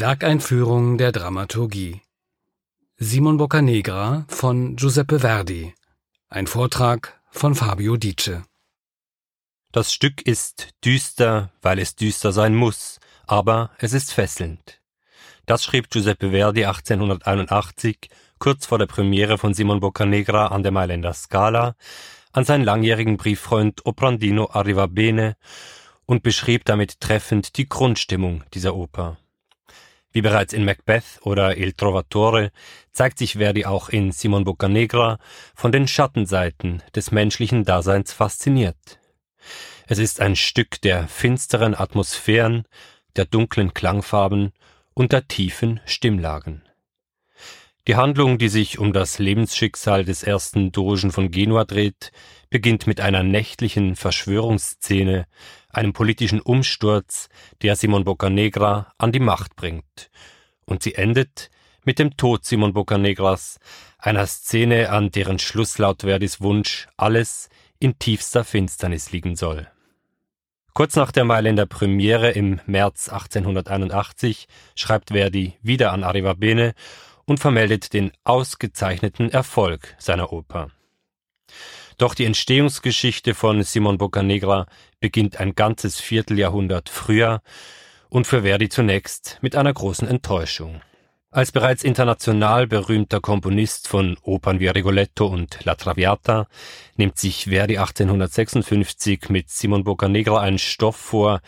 Werkeinführung 0.00 0.96
der 0.96 1.12
Dramaturgie 1.12 2.00
Simon 2.96 3.36
Boccanegra 3.36 4.24
von 4.28 4.76
Giuseppe 4.76 5.20
Verdi 5.20 5.74
Ein 6.30 6.46
Vortrag 6.46 7.20
von 7.30 7.54
Fabio 7.54 7.98
Dice 7.98 8.40
Das 9.72 9.92
Stück 9.92 10.22
ist 10.22 10.70
düster, 10.86 11.52
weil 11.60 11.78
es 11.78 11.96
düster 11.96 12.32
sein 12.32 12.54
muss, 12.54 12.98
aber 13.26 13.72
es 13.76 13.92
ist 13.92 14.14
fesselnd. 14.14 14.80
Das 15.44 15.64
schrieb 15.64 15.90
Giuseppe 15.90 16.30
Verdi 16.30 16.64
1881, 16.64 18.08
kurz 18.38 18.64
vor 18.64 18.78
der 18.78 18.86
Premiere 18.86 19.36
von 19.36 19.52
Simon 19.52 19.80
Boccanegra 19.80 20.46
an 20.46 20.62
der 20.62 20.72
Mailänder 20.72 21.12
Scala, 21.12 21.76
an 22.32 22.46
seinen 22.46 22.64
langjährigen 22.64 23.18
Brieffreund 23.18 23.84
Oprandino 23.84 24.48
Arrivabene 24.50 25.36
und 26.06 26.22
beschrieb 26.22 26.64
damit 26.64 27.00
treffend 27.00 27.58
die 27.58 27.68
Grundstimmung 27.68 28.44
dieser 28.54 28.74
Oper. 28.74 29.18
Wie 30.12 30.22
bereits 30.22 30.52
in 30.52 30.64
Macbeth 30.64 31.20
oder 31.22 31.56
Il 31.56 31.72
Trovatore 31.72 32.50
zeigt 32.92 33.18
sich 33.18 33.34
Verdi 33.34 33.64
auch 33.64 33.88
in 33.88 34.10
Simon 34.10 34.44
Boccanegra 34.44 35.18
von 35.54 35.70
den 35.70 35.86
Schattenseiten 35.86 36.82
des 36.94 37.12
menschlichen 37.12 37.64
Daseins 37.64 38.12
fasziniert. 38.12 38.98
Es 39.86 39.98
ist 39.98 40.20
ein 40.20 40.36
Stück 40.36 40.80
der 40.80 41.06
finsteren 41.06 41.74
Atmosphären, 41.74 42.64
der 43.16 43.24
dunklen 43.24 43.72
Klangfarben 43.72 44.52
und 44.94 45.12
der 45.12 45.28
tiefen 45.28 45.80
Stimmlagen. 45.84 46.62
Die 47.88 47.96
Handlung, 47.96 48.36
die 48.36 48.48
sich 48.48 48.78
um 48.78 48.92
das 48.92 49.18
Lebensschicksal 49.18 50.04
des 50.04 50.22
ersten 50.22 50.70
Dogen 50.70 51.10
von 51.10 51.30
Genua 51.30 51.64
dreht, 51.64 52.12
beginnt 52.50 52.86
mit 52.86 53.00
einer 53.00 53.22
nächtlichen 53.22 53.96
Verschwörungsszene, 53.96 55.26
einem 55.70 55.94
politischen 55.94 56.40
Umsturz, 56.40 57.30
der 57.62 57.76
Simon 57.76 58.04
Boccanegra 58.04 58.92
an 58.98 59.12
die 59.12 59.20
Macht 59.20 59.56
bringt. 59.56 60.10
Und 60.66 60.82
sie 60.82 60.94
endet 60.94 61.50
mit 61.84 61.98
dem 61.98 62.18
Tod 62.18 62.44
Simon 62.44 62.74
Boccanegras, 62.74 63.58
einer 63.98 64.26
Szene, 64.26 64.90
an 64.90 65.10
deren 65.10 65.38
Schluss 65.38 65.78
laut 65.78 66.02
Verdis 66.02 66.42
Wunsch 66.42 66.86
alles 66.98 67.48
in 67.78 67.98
tiefster 67.98 68.44
Finsternis 68.44 69.10
liegen 69.10 69.36
soll. 69.36 69.68
Kurz 70.74 70.96
nach 70.96 71.12
der 71.12 71.24
Mailänder 71.24 71.66
Premiere 71.66 72.30
im 72.30 72.60
März 72.66 73.08
1881 73.08 74.46
schreibt 74.76 75.10
Verdi 75.10 75.54
wieder 75.62 75.92
an 75.92 76.04
Arrivabene 76.04 76.74
und 77.30 77.38
vermeldet 77.38 77.92
den 77.92 78.10
ausgezeichneten 78.24 79.30
Erfolg 79.30 79.94
seiner 80.00 80.32
Oper. 80.32 80.72
Doch 81.96 82.16
die 82.16 82.24
Entstehungsgeschichte 82.24 83.34
von 83.34 83.62
Simon 83.62 83.98
Boccanegra 83.98 84.66
beginnt 84.98 85.38
ein 85.38 85.54
ganzes 85.54 86.00
Vierteljahrhundert 86.00 86.88
früher 86.88 87.40
und 88.08 88.26
für 88.26 88.42
Verdi 88.42 88.68
zunächst 88.68 89.38
mit 89.42 89.54
einer 89.54 89.72
großen 89.72 90.08
Enttäuschung. 90.08 90.80
Als 91.30 91.52
bereits 91.52 91.84
international 91.84 92.66
berühmter 92.66 93.20
Komponist 93.20 93.86
von 93.86 94.18
Opern 94.22 94.58
wie 94.58 94.66
Rigoletto 94.66 95.26
und 95.26 95.64
La 95.64 95.76
Traviata 95.76 96.48
nimmt 96.96 97.16
sich 97.16 97.44
Verdi 97.44 97.78
1856 97.78 99.28
mit 99.28 99.50
Simon 99.50 99.84
Boccanegra 99.84 100.40
einen 100.40 100.58
Stoff 100.58 100.96
vor, 100.96 101.42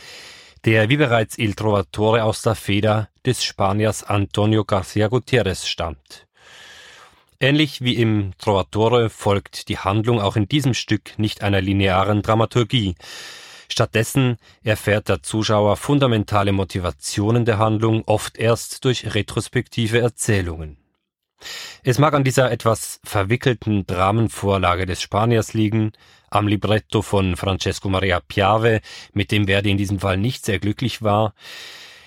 der 0.65 0.89
wie 0.89 0.97
bereits 0.97 1.39
Il 1.39 1.55
Trovatore 1.55 2.23
aus 2.25 2.43
der 2.43 2.55
Feder 2.55 3.09
des 3.27 3.43
Spaniers 3.43 4.05
Antonio 4.05 4.63
García 4.63 5.09
Gutiérrez 5.09 5.67
stammt. 5.67 6.27
Ähnlich 7.41 7.81
wie 7.81 7.97
im 7.97 8.33
Trovatore 8.39 9.11
folgt 9.11 9.69
die 9.69 9.79
Handlung 9.79 10.21
auch 10.21 10.37
in 10.37 10.47
diesem 10.47 10.75
Stück 10.75 11.19
nicht 11.19 11.43
einer 11.43 11.61
linearen 11.61 12.23
Dramaturgie. 12.23 12.95
Stattdessen 13.69 14.37
erfährt 14.63 15.09
der 15.09 15.23
Zuschauer 15.23 15.77
fundamentale 15.77 16.53
Motivationen 16.53 17.45
der 17.45 17.59
Handlung 17.59 18.05
oft 18.07 18.39
erst 18.39 18.85
durch 18.85 19.15
retrospektive 19.15 19.99
Erzählungen. 19.99 20.82
Es 21.83 21.99
mag 21.99 22.15
an 22.15 22.25
dieser 22.25 22.51
etwas 22.51 23.01
verwickelten 23.05 23.87
Dramenvorlage 23.87 24.87
des 24.87 25.03
Spaniers 25.03 25.55
liegen, 25.55 25.93
am 26.31 26.49
Libretto 26.49 27.03
von 27.03 27.37
Francesco 27.37 27.89
Maria 27.89 28.21
Piave, 28.21 28.81
mit 29.13 29.31
dem 29.31 29.47
Verdi 29.47 29.71
in 29.71 29.79
diesem 29.79 30.01
Fall 30.01 30.17
nicht 30.17 30.45
sehr 30.45 30.59
glücklich 30.59 31.03
war, 31.03 31.35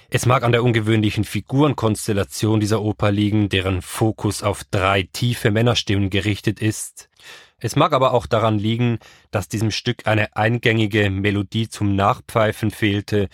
es 0.10 0.26
mag 0.26 0.44
an 0.44 0.52
der 0.52 0.64
ungewöhnlichen 0.64 1.24
Figurenkonstellation 1.24 2.60
dieser 2.60 2.82
Oper 2.82 3.12
liegen, 3.12 3.50
deren 3.50 3.82
Fokus 3.82 4.44
auf 4.44 4.64
drei 4.64 5.10
tiefe 5.12 5.52
Männerstimmen 5.52 6.10
gerichtet 6.10 6.62
ist. 6.62 7.10
Es 7.60 7.76
mag 7.76 7.92
aber 7.94 8.14
auch 8.14 8.28
daran 8.28 8.60
liegen, 8.60 9.00
dass 9.32 9.50
diesem 9.50 9.72
Stück 9.72 10.06
eine 10.06 10.36
eingängige 10.36 11.10
Melodie 11.10 11.70
zum 11.70 11.96
Nachpfeifen 11.96 12.70
fehlte, 12.70 13.30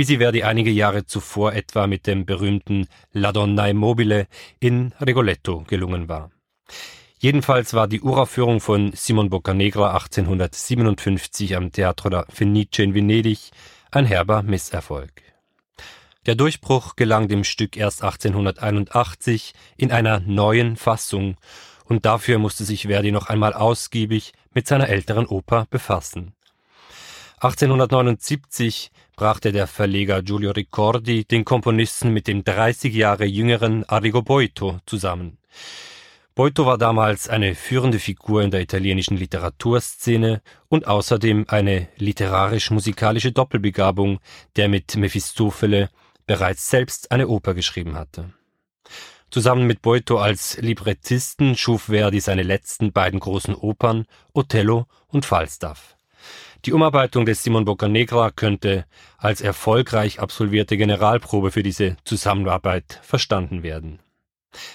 wie 0.00 0.04
sie 0.04 0.16
Verdi 0.16 0.44
einige 0.44 0.70
Jahre 0.70 1.04
zuvor 1.04 1.52
etwa 1.52 1.86
mit 1.86 2.06
dem 2.06 2.24
berühmten 2.24 2.88
La 3.12 3.32
Donna 3.32 3.68
Immobile 3.68 4.28
in 4.58 4.94
Rigoletto 4.98 5.62
gelungen 5.68 6.08
war. 6.08 6.30
Jedenfalls 7.18 7.74
war 7.74 7.86
die 7.86 8.00
Uraufführung 8.00 8.62
von 8.62 8.92
Simon 8.94 9.28
Boccanegra 9.28 9.92
1857 9.92 11.54
am 11.54 11.70
Teatro 11.70 12.08
da 12.08 12.24
Fenice 12.30 12.78
in 12.78 12.94
Venedig 12.94 13.50
ein 13.90 14.06
herber 14.06 14.42
Misserfolg. 14.42 15.12
Der 16.24 16.34
Durchbruch 16.34 16.96
gelang 16.96 17.28
dem 17.28 17.44
Stück 17.44 17.76
erst 17.76 18.02
1881 18.02 19.52
in 19.76 19.92
einer 19.92 20.20
neuen 20.20 20.76
Fassung, 20.76 21.36
und 21.84 22.06
dafür 22.06 22.38
musste 22.38 22.64
sich 22.64 22.86
Verdi 22.86 23.12
noch 23.12 23.28
einmal 23.28 23.52
ausgiebig 23.52 24.32
mit 24.54 24.66
seiner 24.66 24.88
älteren 24.88 25.26
Oper 25.26 25.66
befassen. 25.68 26.32
1879 27.40 28.90
brachte 29.20 29.52
der 29.52 29.66
Verleger 29.66 30.22
Giulio 30.22 30.50
Ricordi 30.52 31.26
den 31.26 31.44
Komponisten 31.44 32.10
mit 32.10 32.26
dem 32.26 32.42
30 32.42 32.94
Jahre 32.94 33.26
jüngeren 33.26 33.86
Arrigo 33.86 34.22
Boito 34.22 34.78
zusammen. 34.86 35.36
Boito 36.34 36.64
war 36.64 36.78
damals 36.78 37.28
eine 37.28 37.54
führende 37.54 37.98
Figur 37.98 38.42
in 38.42 38.50
der 38.50 38.62
italienischen 38.62 39.18
Literaturszene 39.18 40.40
und 40.68 40.86
außerdem 40.86 41.44
eine 41.48 41.88
literarisch-musikalische 41.96 43.32
Doppelbegabung, 43.32 44.20
der 44.56 44.70
mit 44.70 44.96
Mephistofele 44.96 45.90
bereits 46.26 46.70
selbst 46.70 47.12
eine 47.12 47.28
Oper 47.28 47.52
geschrieben 47.52 47.96
hatte. 47.96 48.32
Zusammen 49.30 49.66
mit 49.66 49.82
Boito 49.82 50.16
als 50.16 50.56
Librettisten 50.62 51.58
schuf 51.58 51.90
Verdi 51.90 52.20
seine 52.20 52.42
letzten 52.42 52.90
beiden 52.92 53.20
großen 53.20 53.54
Opern 53.54 54.06
Othello 54.32 54.86
und 55.08 55.26
Falstaff. 55.26 55.98
Die 56.66 56.74
Umarbeitung 56.74 57.24
des 57.24 57.42
Simon 57.42 57.64
Boccanegra 57.64 58.30
könnte 58.30 58.84
als 59.16 59.40
erfolgreich 59.40 60.20
absolvierte 60.20 60.76
Generalprobe 60.76 61.50
für 61.52 61.62
diese 61.62 61.96
Zusammenarbeit 62.04 63.00
verstanden 63.02 63.62
werden. 63.62 64.00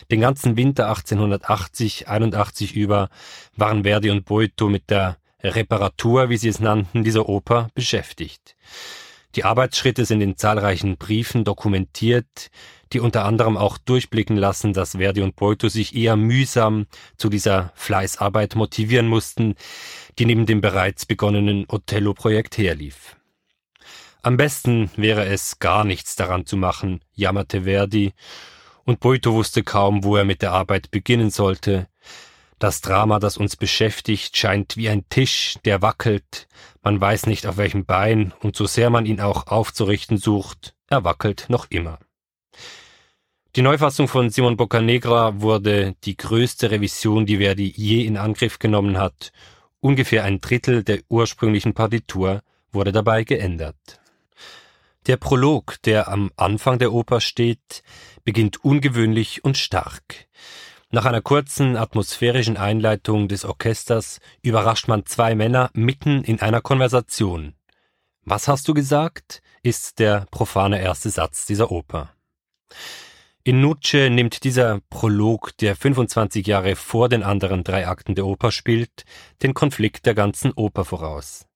Den 0.09 0.21
ganzen 0.21 0.57
Winter 0.57 0.91
1880-81 0.91 2.73
über 2.73 3.09
waren 3.55 3.83
Verdi 3.83 4.09
und 4.09 4.25
Boito 4.25 4.67
mit 4.67 4.89
der 4.89 5.17
Reparatur, 5.43 6.29
wie 6.29 6.37
sie 6.37 6.49
es 6.49 6.59
nannten, 6.59 7.03
dieser 7.03 7.29
Oper 7.29 7.69
beschäftigt. 7.75 8.55
Die 9.35 9.43
Arbeitsschritte 9.43 10.05
sind 10.05 10.21
in 10.21 10.37
zahlreichen 10.37 10.97
Briefen 10.97 11.43
dokumentiert, 11.43 12.49
die 12.93 13.01
unter 13.01 13.25
anderem 13.25 13.57
auch 13.57 13.77
durchblicken 13.77 14.37
lassen, 14.37 14.71
dass 14.71 14.91
Verdi 14.93 15.21
und 15.21 15.35
Boito 15.35 15.67
sich 15.67 15.93
eher 15.95 16.15
mühsam 16.15 16.85
zu 17.17 17.29
dieser 17.29 17.73
Fleißarbeit 17.75 18.55
motivieren 18.55 19.07
mussten, 19.07 19.55
die 20.17 20.25
neben 20.25 20.45
dem 20.45 20.61
bereits 20.61 21.05
begonnenen 21.05 21.65
Othello-Projekt 21.67 22.57
herlief. 22.57 23.17
Am 24.21 24.37
besten 24.37 24.89
wäre 24.95 25.25
es, 25.25 25.59
gar 25.59 25.83
nichts 25.83 26.15
daran 26.15 26.45
zu 26.45 26.55
machen, 26.55 27.01
jammerte 27.13 27.63
Verdi, 27.63 28.13
und 28.85 28.99
Boito 28.99 29.33
wusste 29.33 29.63
kaum, 29.63 30.03
wo 30.03 30.15
er 30.15 30.25
mit 30.25 30.41
der 30.41 30.51
Arbeit 30.51 30.91
beginnen 30.91 31.31
sollte, 31.31 31.87
das 32.59 32.81
Drama, 32.81 33.19
das 33.19 33.37
uns 33.37 33.55
beschäftigt, 33.55 34.37
scheint 34.37 34.77
wie 34.77 34.89
ein 34.89 35.07
Tisch, 35.09 35.57
der 35.65 35.81
wackelt, 35.81 36.47
man 36.83 36.99
weiß 36.99 37.25
nicht 37.27 37.47
auf 37.47 37.57
welchem 37.57 37.85
Bein, 37.85 38.33
und 38.41 38.55
so 38.55 38.65
sehr 38.65 38.89
man 38.89 39.05
ihn 39.05 39.21
auch 39.21 39.47
aufzurichten 39.47 40.17
sucht, 40.17 40.75
er 40.87 41.03
wackelt 41.03 41.45
noch 41.49 41.67
immer. 41.69 41.99
Die 43.55 43.61
Neufassung 43.61 44.09
von 44.09 44.29
Simon 44.29 44.57
Boccanegra 44.57 45.39
wurde 45.39 45.95
die 46.03 46.17
größte 46.17 46.71
Revision, 46.71 47.25
die 47.25 47.37
Verdi 47.37 47.73
je 47.73 48.03
in 48.03 48.17
Angriff 48.17 48.59
genommen 48.59 48.97
hat. 48.97 49.31
Ungefähr 49.79 50.25
ein 50.25 50.41
Drittel 50.41 50.83
der 50.83 50.99
ursprünglichen 51.07 51.73
Partitur 51.73 52.41
wurde 52.73 52.91
dabei 52.91 53.23
geändert. 53.23 54.01
Der 55.07 55.17
Prolog, 55.17 55.77
der 55.83 56.09
am 56.09 56.31
Anfang 56.35 56.79
der 56.79 56.91
Oper 56.91 57.21
steht, 57.21 57.83
beginnt 58.25 58.65
ungewöhnlich 58.65 59.45
und 59.45 59.57
stark. 59.57 60.27
Nach 60.91 61.05
einer 61.05 61.21
kurzen 61.21 61.77
atmosphärischen 61.77 62.57
Einleitung 62.57 63.27
des 63.27 63.43
Orchesters 63.43 64.19
überrascht 64.41 64.87
man 64.87 65.05
zwei 65.05 65.35
Männer 65.35 65.69
mitten 65.73 66.23
in 66.23 66.39
einer 66.41 66.61
Konversation. 66.61 67.55
Was 68.23 68.47
hast 68.47 68.67
du 68.67 68.73
gesagt? 68.73 69.41
ist 69.61 69.97
der 69.97 70.27
profane 70.29 70.79
erste 70.79 71.09
Satz 71.09 71.47
dieser 71.47 71.71
Oper. 71.71 72.13
In 73.43 73.61
Nuce 73.61 74.09
nimmt 74.09 74.43
dieser 74.43 74.79
Prolog, 74.89 75.57
der 75.57 75.75
25 75.75 76.45
Jahre 76.45 76.75
vor 76.75 77.09
den 77.09 77.23
anderen 77.23 77.63
drei 77.63 77.87
Akten 77.87 78.13
der 78.13 78.25
Oper 78.27 78.51
spielt, 78.51 79.05
den 79.41 79.53
Konflikt 79.53 80.05
der 80.05 80.13
ganzen 80.13 80.51
Oper 80.53 80.85
voraus. 80.85 81.47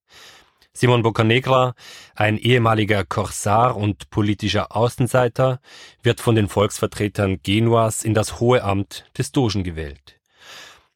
Simon 0.80 1.02
Boccanegra, 1.02 1.74
ein 2.14 2.38
ehemaliger 2.38 3.04
Korsar 3.04 3.76
und 3.76 4.08
politischer 4.08 4.74
Außenseiter, 4.74 5.60
wird 6.02 6.22
von 6.22 6.34
den 6.36 6.48
Volksvertretern 6.48 7.40
Genuas 7.42 8.02
in 8.02 8.14
das 8.14 8.40
hohe 8.40 8.64
Amt 8.64 9.04
des 9.18 9.30
Dogen 9.30 9.62
gewählt. 9.62 10.18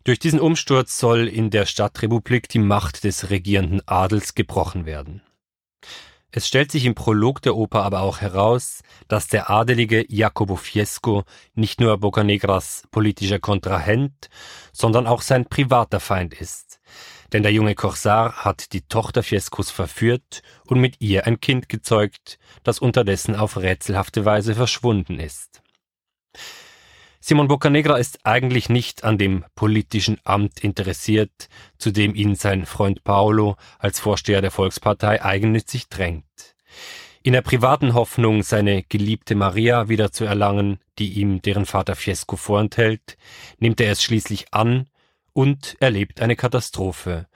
Durch 0.02 0.18
diesen 0.18 0.40
Umsturz 0.40 0.98
soll 0.98 1.28
in 1.28 1.50
der 1.50 1.66
Stadtrepublik 1.66 2.48
die 2.48 2.60
Macht 2.60 3.04
des 3.04 3.28
regierenden 3.28 3.86
Adels 3.86 4.34
gebrochen 4.34 4.86
werden. 4.86 5.20
Es 6.30 6.48
stellt 6.48 6.72
sich 6.72 6.86
im 6.86 6.94
Prolog 6.94 7.42
der 7.42 7.54
Oper 7.54 7.82
aber 7.82 8.00
auch 8.00 8.22
heraus, 8.22 8.80
dass 9.06 9.28
der 9.28 9.50
adelige 9.50 10.06
Jacopo 10.08 10.56
Fiesco 10.56 11.24
nicht 11.54 11.78
nur 11.78 11.98
Boccanegras 11.98 12.84
politischer 12.90 13.38
Kontrahent, 13.38 14.30
sondern 14.72 15.06
auch 15.06 15.20
sein 15.20 15.44
privater 15.44 16.00
Feind 16.00 16.32
ist. 16.32 16.80
Denn 17.32 17.42
der 17.42 17.52
junge 17.52 17.74
Corsar 17.74 18.44
hat 18.44 18.72
die 18.72 18.82
Tochter 18.82 19.22
Fiescos 19.22 19.70
verführt 19.70 20.42
und 20.66 20.80
mit 20.80 21.00
ihr 21.00 21.26
ein 21.26 21.40
Kind 21.40 21.68
gezeugt, 21.68 22.38
das 22.62 22.78
unterdessen 22.78 23.34
auf 23.34 23.56
rätselhafte 23.56 24.24
Weise 24.24 24.54
verschwunden 24.54 25.18
ist. 25.18 25.62
Simon 27.26 27.48
Boccanegra 27.48 27.96
ist 27.96 28.26
eigentlich 28.26 28.68
nicht 28.68 29.02
an 29.02 29.16
dem 29.16 29.46
politischen 29.54 30.20
Amt 30.24 30.62
interessiert, 30.62 31.48
zu 31.78 31.90
dem 31.90 32.14
ihn 32.14 32.34
sein 32.34 32.66
Freund 32.66 33.02
Paolo 33.02 33.56
als 33.78 33.98
Vorsteher 33.98 34.42
der 34.42 34.50
Volkspartei 34.50 35.24
eigennützig 35.24 35.88
drängt. 35.88 36.54
In 37.22 37.32
der 37.32 37.40
privaten 37.40 37.94
Hoffnung, 37.94 38.42
seine 38.42 38.82
geliebte 38.82 39.34
Maria 39.34 39.88
wieder 39.88 40.12
zu 40.12 40.26
erlangen, 40.26 40.78
die 40.98 41.14
ihm 41.14 41.40
deren 41.40 41.64
Vater 41.64 41.96
Fiesco 41.96 42.36
vorenthält, 42.36 43.16
nimmt 43.58 43.80
er 43.80 43.92
es 43.92 44.02
schließlich 44.02 44.52
an 44.52 44.86
und 45.34 45.76
erlebt 45.80 46.22
eine 46.22 46.36
Katastrophe. 46.36 47.26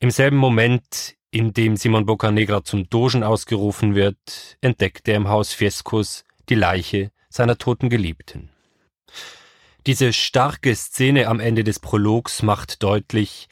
Im 0.00 0.10
selben 0.10 0.36
Moment, 0.36 1.14
in 1.30 1.52
dem 1.52 1.76
Simon 1.76 2.06
Boccanegra 2.06 2.64
zum 2.64 2.88
Dogen 2.88 3.22
ausgerufen 3.22 3.94
wird, 3.94 4.56
entdeckt 4.60 5.06
er 5.08 5.16
im 5.16 5.28
Haus 5.28 5.52
Fiescos 5.52 6.24
die 6.48 6.56
Leiche 6.56 7.12
seiner 7.28 7.58
toten 7.58 7.90
Geliebten. 7.90 8.50
Diese 9.86 10.12
starke 10.12 10.74
Szene 10.74 11.28
am 11.28 11.40
Ende 11.40 11.64
des 11.64 11.78
Prologs 11.78 12.42
macht 12.42 12.82
deutlich, 12.82 13.48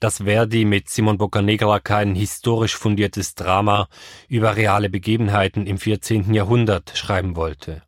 dass 0.00 0.18
Verdi 0.18 0.64
mit 0.64 0.88
Simon 0.88 1.18
Boccanegra 1.18 1.80
kein 1.80 2.14
historisch 2.14 2.76
fundiertes 2.76 3.34
Drama 3.34 3.88
über 4.28 4.56
reale 4.56 4.90
Begebenheiten 4.90 5.66
im 5.66 5.78
14. 5.78 6.34
Jahrhundert 6.34 6.92
schreiben 6.96 7.36
wollte. 7.36 7.82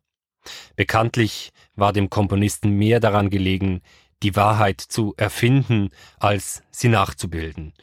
Bekanntlich 0.75 1.51
war 1.75 1.93
dem 1.93 2.09
Komponisten 2.09 2.71
mehr 2.71 2.99
daran 2.99 3.29
gelegen, 3.29 3.81
die 4.23 4.35
Wahrheit 4.35 4.81
zu 4.81 5.13
erfinden, 5.17 5.89
als 6.19 6.63
sie 6.71 6.89
nachzubilden. 6.89 7.73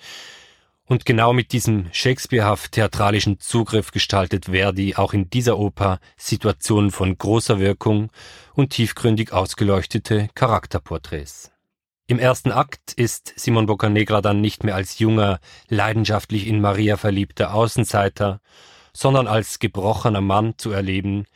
Und 0.88 1.04
genau 1.04 1.34
mit 1.34 1.52
diesem 1.52 1.86
Shakespearehaft 1.92 2.72
theatralischen 2.72 3.38
Zugriff 3.40 3.90
gestaltet 3.90 4.46
Verdi 4.46 4.96
auch 4.96 5.12
in 5.12 5.28
dieser 5.28 5.58
Oper 5.58 6.00
Situationen 6.16 6.90
von 6.90 7.18
großer 7.18 7.60
Wirkung 7.60 8.10
und 8.54 8.70
tiefgründig 8.70 9.32
ausgeleuchtete 9.32 10.28
Charakterporträts. 10.34 11.52
Im 12.06 12.18
ersten 12.18 12.52
Akt 12.52 12.94
ist 12.94 13.34
Simon 13.36 13.66
Boccanegra 13.66 14.22
dann 14.22 14.40
nicht 14.40 14.64
mehr 14.64 14.74
als 14.74 14.98
junger, 14.98 15.40
leidenschaftlich 15.68 16.46
in 16.46 16.62
Maria 16.62 16.96
verliebter 16.96 17.52
Außenseiter, 17.52 18.40
sondern 18.98 19.28
als 19.28 19.60
gebrochener 19.60 20.20
Mann 20.20 20.54
zu 20.58 20.72
erleben, 20.72 21.26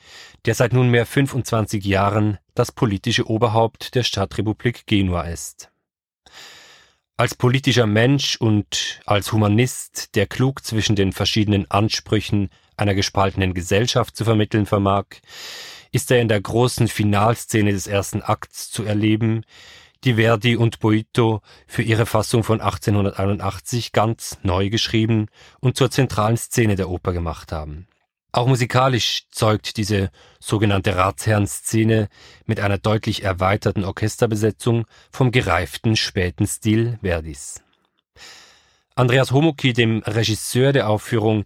der 0.46 0.56
seit 0.56 0.72
nunmehr 0.72 1.06
25 1.06 1.84
Jahren 1.84 2.38
das 2.56 2.72
politische 2.72 3.28
Oberhaupt 3.28 3.94
der 3.94 4.02
Stadtrepublik 4.02 4.84
Genua 4.86 5.22
ist. 5.22 5.70
Als 7.16 7.36
politischer 7.36 7.86
Mensch 7.86 8.34
und 8.34 9.00
als 9.06 9.30
Humanist, 9.30 10.16
der 10.16 10.26
klug 10.26 10.64
zwischen 10.64 10.96
den 10.96 11.12
verschiedenen 11.12 11.70
Ansprüchen 11.70 12.50
einer 12.76 12.96
gespaltenen 12.96 13.54
Gesellschaft 13.54 14.16
zu 14.16 14.24
vermitteln 14.24 14.66
vermag, 14.66 15.04
ist 15.92 16.10
er 16.10 16.20
in 16.20 16.26
der 16.26 16.40
großen 16.40 16.88
Finalszene 16.88 17.70
des 17.70 17.86
ersten 17.86 18.22
Akts 18.22 18.72
zu 18.72 18.82
erleben, 18.82 19.44
die 20.04 20.14
Verdi 20.14 20.56
und 20.56 20.80
Boito 20.80 21.40
für 21.66 21.82
ihre 21.82 22.06
Fassung 22.06 22.44
von 22.44 22.60
1881 22.60 23.92
ganz 23.92 24.38
neu 24.42 24.70
geschrieben 24.70 25.26
und 25.60 25.76
zur 25.76 25.90
zentralen 25.90 26.36
Szene 26.36 26.76
der 26.76 26.90
Oper 26.90 27.12
gemacht 27.12 27.52
haben. 27.52 27.86
Auch 28.34 28.46
musikalisch 28.46 29.26
zeugt 29.30 29.76
diese 29.76 30.10
sogenannte 30.40 30.96
Ratsherren-Szene 30.96 32.08
mit 32.46 32.60
einer 32.60 32.78
deutlich 32.78 33.22
erweiterten 33.22 33.84
Orchesterbesetzung 33.84 34.86
vom 35.10 35.30
gereiften 35.30 35.96
späten 35.96 36.46
Stil 36.46 36.98
Verdis. 37.02 37.62
Andreas 38.94 39.32
Homoki, 39.32 39.72
dem 39.72 40.02
Regisseur 40.06 40.72
der 40.72 40.88
Aufführung, 40.88 41.44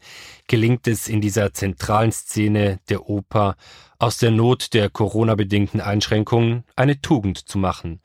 gelingt 0.48 0.86
es 0.86 1.08
in 1.08 1.20
dieser 1.20 1.52
zentralen 1.52 2.12
Szene 2.12 2.78
der 2.88 3.08
Oper 3.08 3.56
aus 3.98 4.18
der 4.18 4.30
Not 4.30 4.72
der 4.74 4.90
Corona-bedingten 4.90 5.80
Einschränkungen 5.80 6.64
eine 6.74 7.00
Tugend 7.00 7.48
zu 7.48 7.58
machen. 7.58 8.00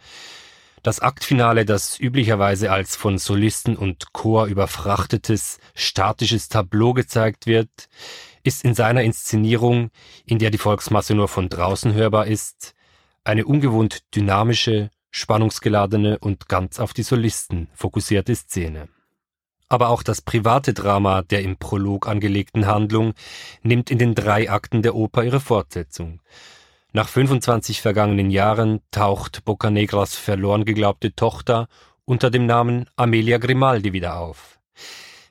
Das 0.83 1.00
Aktfinale, 1.00 1.63
das 1.63 2.00
üblicherweise 2.00 2.72
als 2.72 2.95
von 2.95 3.19
Solisten 3.19 3.78
und 3.78 4.13
Chor 4.13 4.48
überfrachtetes, 4.48 5.60
statisches 5.75 6.50
Tableau 6.50 6.94
gezeigt 6.94 7.45
wird, 7.45 7.69
ist 8.44 8.66
in 8.66 8.74
seiner 8.74 9.04
Inszenierung, 9.04 9.92
in 10.25 10.39
der 10.39 10.50
die 10.50 10.57
Volksmasse 10.57 11.13
nur 11.13 11.28
von 11.28 11.50
draußen 11.50 11.94
hörbar 11.94 12.25
ist, 12.25 12.74
eine 13.24 13.45
ungewohnt 13.45 14.16
dynamische, 14.16 14.89
spannungsgeladene 15.12 16.18
und 16.18 16.50
ganz 16.50 16.80
auf 16.80 16.94
die 16.94 17.04
Solisten 17.04 17.68
fokussierte 17.74 18.36
Szene. 18.36 18.89
Aber 19.69 19.89
auch 19.89 20.01
das 20.01 20.22
private 20.22 20.74
Drama 20.74 21.22
der 21.22 21.44
im 21.44 21.57
Prolog 21.57 22.07
angelegten 22.07 22.66
Handlung 22.66 23.13
nimmt 23.62 23.92
in 23.92 24.00
den 24.00 24.16
drei 24.16 24.50
Akten 24.50 24.81
der 24.81 24.95
Oper 24.95 25.24
ihre 25.24 25.39
Fortsetzung. 25.39 26.22
Nach 26.93 27.07
25 27.07 27.79
vergangenen 27.79 28.31
Jahren 28.31 28.81
taucht 28.91 29.45
Boccanegras 29.45 30.15
verloren 30.15 30.65
geglaubte 30.65 31.15
Tochter 31.15 31.69
unter 32.03 32.29
dem 32.29 32.45
Namen 32.45 32.85
Amelia 32.97 33.38
Grimaldi 33.38 33.93
wieder 33.93 34.19
auf. 34.19 34.59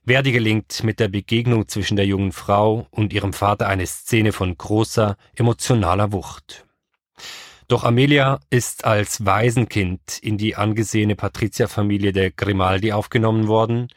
Verdi 0.06 0.32
gelingt 0.32 0.82
mit 0.84 1.00
der 1.00 1.08
Begegnung 1.08 1.68
zwischen 1.68 1.96
der 1.96 2.06
jungen 2.06 2.32
Frau 2.32 2.86
und 2.90 3.12
ihrem 3.12 3.34
Vater 3.34 3.68
eine 3.68 3.86
Szene 3.86 4.32
von 4.32 4.56
großer 4.56 5.18
emotionaler 5.34 6.12
Wucht. 6.12 6.64
Doch 7.68 7.84
Amelia 7.84 8.40
ist 8.48 8.86
als 8.86 9.26
Waisenkind 9.26 10.18
in 10.22 10.38
die 10.38 10.56
angesehene 10.56 11.14
Patrizierfamilie 11.14 12.12
der 12.12 12.30
Grimaldi 12.30 12.92
aufgenommen 12.92 13.48
worden 13.48 13.88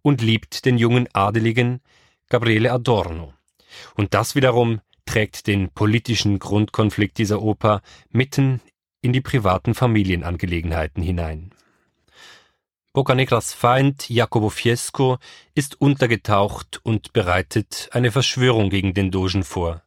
und 0.00 0.22
liebt 0.22 0.64
den 0.64 0.78
jungen 0.78 1.08
Adeligen 1.12 1.82
Gabriele 2.30 2.72
Adorno. 2.72 3.34
Und 3.94 4.14
das 4.14 4.34
wiederum 4.34 4.80
trägt 5.12 5.46
den 5.46 5.68
politischen 5.68 6.38
Grundkonflikt 6.38 7.18
dieser 7.18 7.42
Oper 7.42 7.82
mitten 8.08 8.62
in 9.02 9.12
die 9.12 9.20
privaten 9.20 9.74
Familienangelegenheiten 9.74 11.02
hinein. 11.02 11.50
Boccanegras 12.94 13.52
Feind 13.52 14.08
Jacopo 14.08 14.48
Fiesco 14.48 15.18
ist 15.54 15.78
untergetaucht 15.78 16.80
und 16.82 17.12
bereitet 17.12 17.90
eine 17.92 18.10
Verschwörung 18.10 18.70
gegen 18.70 18.94
den 18.94 19.10
Dogen 19.10 19.44
vor. 19.44 19.82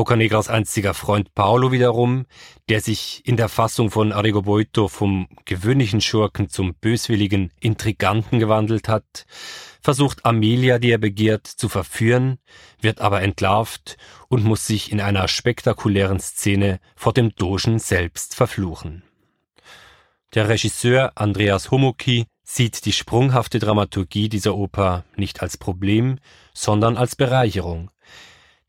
Boccanegras 0.00 0.48
einziger 0.48 0.94
Freund 0.94 1.34
Paolo 1.34 1.72
wiederum, 1.72 2.24
der 2.70 2.80
sich 2.80 3.20
in 3.26 3.36
der 3.36 3.50
Fassung 3.50 3.90
von 3.90 4.12
Arrigo 4.12 4.88
vom 4.88 5.28
gewöhnlichen 5.44 6.00
Schurken 6.00 6.48
zum 6.48 6.74
böswilligen 6.74 7.52
Intriganten 7.60 8.38
gewandelt 8.38 8.88
hat, 8.88 9.26
versucht 9.82 10.24
Amelia, 10.24 10.78
die 10.78 10.90
er 10.90 10.96
begehrt, 10.96 11.46
zu 11.46 11.68
verführen, 11.68 12.38
wird 12.80 13.02
aber 13.02 13.20
entlarvt 13.20 13.98
und 14.28 14.42
muss 14.42 14.66
sich 14.66 14.90
in 14.90 15.02
einer 15.02 15.28
spektakulären 15.28 16.18
Szene 16.18 16.80
vor 16.96 17.12
dem 17.12 17.34
Dogen 17.34 17.78
selbst 17.78 18.34
verfluchen. 18.34 19.02
Der 20.32 20.48
Regisseur 20.48 21.12
Andreas 21.16 21.70
Homoki 21.70 22.24
sieht 22.42 22.86
die 22.86 22.94
sprunghafte 22.94 23.58
Dramaturgie 23.58 24.30
dieser 24.30 24.54
Oper 24.54 25.04
nicht 25.16 25.42
als 25.42 25.58
Problem, 25.58 26.18
sondern 26.54 26.96
als 26.96 27.16
Bereicherung. 27.16 27.90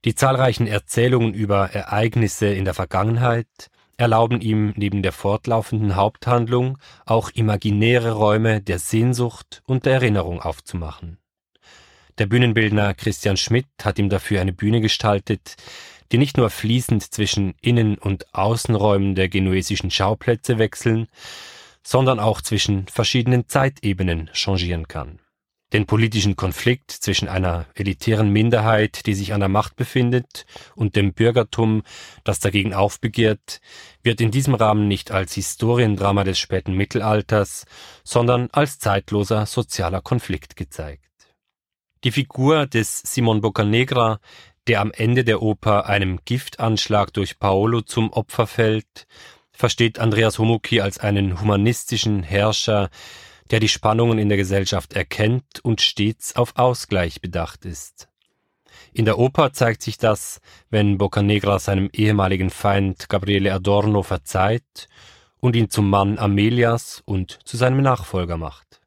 Die 0.04 0.16
zahlreichen 0.16 0.66
Erzählungen 0.66 1.34
über 1.34 1.72
Ereignisse 1.74 2.48
in 2.48 2.66
der 2.66 2.74
Vergangenheit 2.74 3.70
erlauben 3.98 4.42
ihm 4.42 4.74
neben 4.76 5.04
der 5.04 5.12
fortlaufenden 5.12 5.96
Haupthandlung 5.96 6.80
auch 7.06 7.30
imaginäre 7.30 8.14
Räume 8.14 8.62
der 8.62 8.80
Sehnsucht 8.80 9.62
und 9.68 9.86
der 9.86 9.94
Erinnerung 9.94 10.42
aufzumachen. 10.42 11.20
Der 12.18 12.26
Bühnenbildner 12.26 12.96
Christian 12.96 13.38
Schmidt 13.38 13.68
hat 13.84 14.00
ihm 14.00 14.10
dafür 14.10 14.42
eine 14.42 14.54
Bühne 14.54 14.82
gestaltet, 14.82 15.56
die 16.12 16.18
nicht 16.18 16.36
nur 16.36 16.50
fließend 16.50 17.04
zwischen 17.14 17.54
Innen- 17.62 17.98
und 18.00 18.34
Außenräumen 18.34 19.14
der 19.14 19.30
genuesischen 19.30 19.92
Schauplätze 19.92 20.58
wechseln, 20.58 21.08
sondern 21.84 22.20
auch 22.20 22.42
zwischen 22.42 22.88
verschiedenen 22.88 23.48
Zeitebenen 23.48 24.30
changieren 24.34 24.88
kann. 24.88 25.21
Den 25.74 25.86
politischen 25.86 26.36
Konflikt 26.36 26.92
zwischen 26.92 27.30
einer 27.30 27.66
elitären 27.76 28.30
Minderheit, 28.30 29.06
die 29.06 29.14
sich 29.14 29.34
an 29.34 29.40
der 29.40 29.48
Macht 29.48 29.78
befindet, 29.78 30.46
und 30.76 30.98
dem 30.98 31.14
Bürgertum, 31.14 31.84
das 32.26 32.40
dagegen 32.40 32.74
aufbegehrt, 32.74 33.62
wird 34.04 34.20
in 34.20 34.32
diesem 34.32 34.54
Rahmen 34.54 34.90
nicht 34.90 35.12
als 35.12 35.34
Historiendrama 35.34 36.26
des 36.26 36.40
späten 36.40 36.74
Mittelalters, 36.74 37.66
sondern 38.04 38.50
als 38.52 38.80
zeitloser 38.80 39.46
sozialer 39.46 40.02
Konflikt 40.02 40.58
gezeigt. 40.58 41.06
Die 42.04 42.12
Figur 42.12 42.66
des 42.66 43.00
Simon 43.00 43.42
Boccanegra, 43.42 44.20
der 44.68 44.82
am 44.82 44.92
Ende 44.92 45.24
der 45.24 45.42
Oper 45.42 45.86
einem 45.86 46.20
Giftanschlag 46.26 47.14
durch 47.14 47.40
Paolo 47.40 47.82
zum 47.82 48.12
Opfer 48.12 48.48
fällt, 48.48 49.08
versteht 49.52 50.00
Andreas 50.00 50.40
Homuki 50.40 50.82
als 50.82 50.98
einen 50.98 51.40
humanistischen 51.40 52.24
Herrscher, 52.24 52.90
der 53.52 53.60
die 53.60 53.68
Spannungen 53.68 54.18
in 54.18 54.30
der 54.30 54.38
Gesellschaft 54.38 54.94
erkennt 54.94 55.60
und 55.62 55.82
stets 55.82 56.36
auf 56.36 56.54
Ausgleich 56.56 57.22
bedacht 57.22 57.66
ist. 57.66 58.08
In 58.94 59.06
der 59.06 59.20
Oper 59.20 59.54
zeigt 59.54 59.82
sich 59.82 59.98
das, 59.98 60.42
wenn 60.70 60.98
Boccanegra 60.98 61.60
seinem 61.60 61.90
ehemaligen 61.94 62.50
Feind 62.50 63.10
Gabriele 63.10 63.54
Adorno 63.54 64.04
verzeiht 64.04 64.88
und 65.40 65.56
ihn 65.56 65.70
zum 65.70 65.90
Mann 65.90 66.18
Amelias 66.18 67.02
und 67.06 67.40
zu 67.46 67.58
seinem 67.58 67.82
Nachfolger 67.82 68.38
macht. 68.38 68.82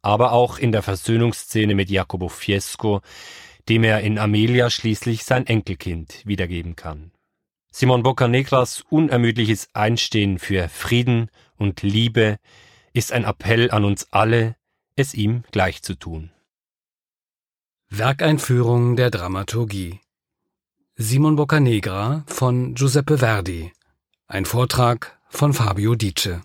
Aber 0.00 0.32
auch 0.32 0.58
in 0.58 0.72
der 0.72 0.82
Versöhnungsszene 0.82 1.74
mit 1.74 1.88
Jacopo 1.88 2.28
Fiesco, 2.28 3.00
dem 3.68 3.84
er 3.84 4.00
in 4.00 4.18
Amelia 4.18 4.70
schließlich 4.70 5.24
sein 5.24 5.46
Enkelkind 5.46 6.26
wiedergeben 6.26 6.74
kann. 6.74 7.12
Simon 7.70 8.02
Boccanegras 8.02 8.84
unermüdliches 8.90 9.68
Einstehen 9.72 10.38
für 10.38 10.68
Frieden 10.68 11.30
und 11.56 11.82
Liebe 11.82 12.38
ist 12.92 13.12
ein 13.12 13.24
Appell 13.24 13.70
an 13.70 13.84
uns 13.84 14.08
alle, 14.12 14.56
es 14.96 15.14
ihm 15.14 15.44
gleich 15.52 15.82
zu 15.82 15.94
tun. 15.94 16.30
Werkeinführung 17.88 18.96
der 18.96 19.10
Dramaturgie 19.10 20.00
Simon 20.96 21.36
Boccanegra 21.36 22.24
von 22.26 22.74
Giuseppe 22.74 23.18
Verdi. 23.18 23.72
Ein 24.26 24.44
Vortrag 24.44 25.18
von 25.28 25.52
Fabio 25.52 25.94
Dice 25.94 26.42